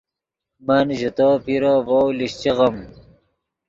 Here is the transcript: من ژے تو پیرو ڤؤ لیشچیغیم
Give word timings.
من 0.65 0.87
ژے 0.99 1.09
تو 1.17 1.27
پیرو 1.43 1.73
ڤؤ 1.87 2.01
لیشچیغیم 2.17 2.75